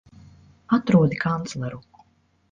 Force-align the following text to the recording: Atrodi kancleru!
Atrodi 0.77 1.19
kancleru! 1.23 1.79